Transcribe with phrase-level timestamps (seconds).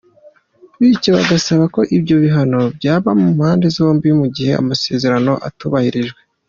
[0.79, 6.19] Bityo bagasaba ko ibyo bihano byaba mu mpande zombi mu gihe amasezerano atubahirijwe.